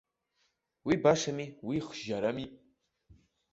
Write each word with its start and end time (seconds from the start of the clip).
Уи 0.85 0.95
башами, 1.03 1.45
уи 1.67 1.77
хжьарами. 1.87 2.45